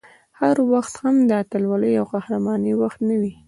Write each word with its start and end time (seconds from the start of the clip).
هر 0.39 0.57
وخت 0.73 0.93
هم 1.03 1.15
د 1.29 1.31
اتلولۍ 1.41 1.93
او 2.01 2.05
قهرمانۍ 2.13 2.71
وخت 2.81 2.99
نه 3.07 3.15
وي 3.21 3.31